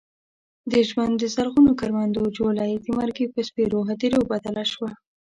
[0.71, 4.91] د ژوند د زرغونو کروندو جوله یې د مرګي په سپېرو هديرو بدله شوه.